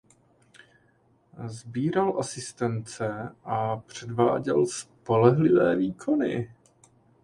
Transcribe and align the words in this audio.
Sbíral 1.47 2.19
asistence 2.19 3.29
a 3.43 3.77
předváděl 3.77 4.65
spolehlivé 4.67 5.75
výkony. 5.75 6.49